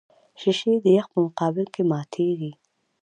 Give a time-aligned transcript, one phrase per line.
[0.39, 2.51] شیشې د یخ په مقابل کې ماتېږي.